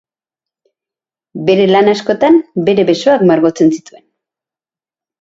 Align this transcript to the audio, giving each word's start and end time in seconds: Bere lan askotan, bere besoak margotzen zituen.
Bere 1.51 1.69
lan 1.77 1.93
askotan, 1.95 2.41
bere 2.71 2.89
besoak 2.91 3.29
margotzen 3.35 3.75
zituen. 3.79 4.07